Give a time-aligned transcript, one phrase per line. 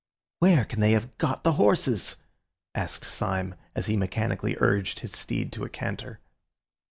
[0.39, 2.15] "Where can they have got the horses?"
[2.73, 6.19] asked Syme, as he mechanically urged his steed to a canter.